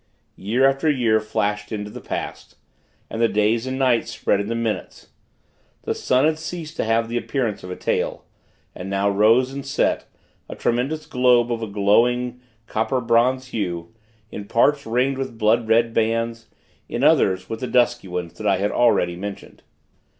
[0.35, 2.55] Year after year flashed into the past,
[3.07, 5.09] and the days and nights spread into minutes.
[5.83, 8.25] The sun had ceased to have the appearance of a tail;
[8.73, 10.05] and now rose and set
[10.49, 13.93] a tremendous globe of a glowing copper bronze hue;
[14.31, 16.47] in parts ringed with blood red bands;
[16.89, 19.61] in others, with the dusky ones, that I have already mentioned.